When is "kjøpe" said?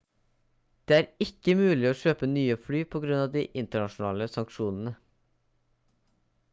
1.99-2.29